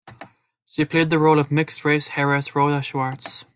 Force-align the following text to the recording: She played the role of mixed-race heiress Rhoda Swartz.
She 0.65 0.83
played 0.83 1.11
the 1.11 1.19
role 1.19 1.37
of 1.37 1.51
mixed-race 1.51 2.09
heiress 2.15 2.55
Rhoda 2.55 2.81
Swartz. 2.81 3.45